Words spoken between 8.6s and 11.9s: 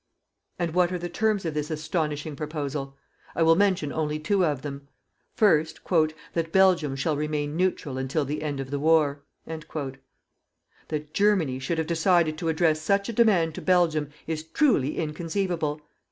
THE WAR." That Germany should have